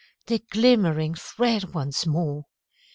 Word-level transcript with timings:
The 0.25 0.39
glimmering 0.49 1.13
thread 1.13 1.75
once 1.75 2.07
more! 2.07 2.45